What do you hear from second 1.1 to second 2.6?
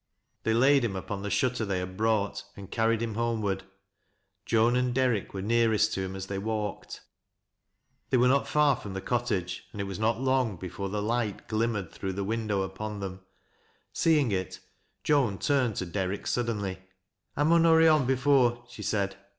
the shutter they had brought,